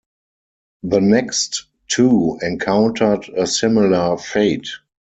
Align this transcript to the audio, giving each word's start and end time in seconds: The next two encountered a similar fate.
The 0.81 0.99
next 0.99 1.67
two 1.87 2.39
encountered 2.41 3.29
a 3.37 3.45
similar 3.45 4.17
fate. 4.17 4.67